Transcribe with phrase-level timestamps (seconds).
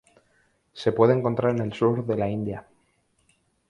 [0.73, 2.65] Se puede encontrar en el sur de la India.